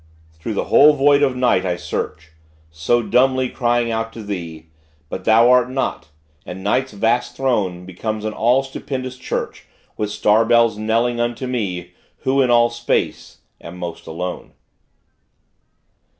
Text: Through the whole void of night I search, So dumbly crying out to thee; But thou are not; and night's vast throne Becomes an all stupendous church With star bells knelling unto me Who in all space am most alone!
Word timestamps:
Through 0.33 0.55
the 0.55 0.63
whole 0.63 0.93
void 0.95 1.21
of 1.21 1.35
night 1.35 1.63
I 1.63 1.75
search, 1.75 2.31
So 2.71 3.03
dumbly 3.03 3.49
crying 3.49 3.91
out 3.91 4.11
to 4.13 4.23
thee; 4.23 4.65
But 5.09 5.25
thou 5.25 5.51
are 5.51 5.63
not; 5.69 6.07
and 6.43 6.63
night's 6.63 6.93
vast 6.93 7.37
throne 7.37 7.85
Becomes 7.85 8.25
an 8.25 8.33
all 8.33 8.63
stupendous 8.63 9.15
church 9.19 9.65
With 9.97 10.09
star 10.09 10.43
bells 10.43 10.75
knelling 10.75 11.19
unto 11.19 11.45
me 11.45 11.91
Who 12.21 12.41
in 12.41 12.49
all 12.49 12.71
space 12.71 13.41
am 13.63 13.77
most 13.77 14.07
alone! 14.07 14.53